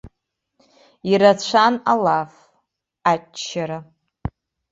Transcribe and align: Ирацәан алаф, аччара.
Ирацәан 1.11 1.75
алаф, 1.91 2.33
аччара. 3.11 3.79